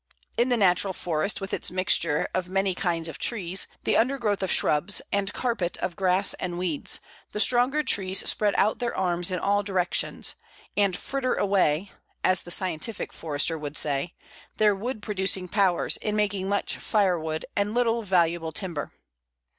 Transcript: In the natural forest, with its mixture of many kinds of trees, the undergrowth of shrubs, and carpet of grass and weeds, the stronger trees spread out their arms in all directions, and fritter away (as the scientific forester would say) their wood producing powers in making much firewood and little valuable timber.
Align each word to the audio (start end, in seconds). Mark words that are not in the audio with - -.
In 0.35 0.49
the 0.49 0.57
natural 0.57 0.93
forest, 0.93 1.39
with 1.41 1.53
its 1.53 1.69
mixture 1.69 2.27
of 2.33 2.49
many 2.49 2.73
kinds 2.73 3.07
of 3.07 3.19
trees, 3.19 3.67
the 3.83 3.95
undergrowth 3.97 4.41
of 4.41 4.51
shrubs, 4.51 4.99
and 5.11 5.31
carpet 5.31 5.77
of 5.77 5.95
grass 5.95 6.33
and 6.39 6.57
weeds, 6.57 6.99
the 7.33 7.39
stronger 7.39 7.83
trees 7.83 8.27
spread 8.27 8.55
out 8.57 8.79
their 8.79 8.97
arms 8.97 9.29
in 9.29 9.37
all 9.37 9.61
directions, 9.61 10.33
and 10.75 10.97
fritter 10.97 11.35
away 11.35 11.91
(as 12.23 12.41
the 12.41 12.49
scientific 12.49 13.13
forester 13.13 13.59
would 13.59 13.77
say) 13.77 14.15
their 14.57 14.73
wood 14.73 15.03
producing 15.03 15.47
powers 15.47 15.97
in 15.97 16.15
making 16.15 16.49
much 16.49 16.77
firewood 16.77 17.45
and 17.55 17.75
little 17.75 18.01
valuable 18.01 18.51
timber. 18.51 18.91